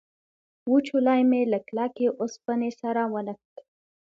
وچولی 0.71 1.21
مې 1.29 1.41
له 1.51 1.59
کلکې 1.67 2.07
اوسپنې 2.21 2.71
سره 2.81 3.01
ونښت. 3.13 3.55